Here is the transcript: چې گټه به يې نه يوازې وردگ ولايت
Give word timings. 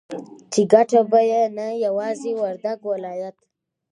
چې 0.51 0.61
گټه 0.71 1.01
به 1.11 1.19
يې 1.31 1.43
نه 1.57 1.67
يوازې 1.85 2.31
وردگ 2.41 2.79
ولايت 2.91 3.35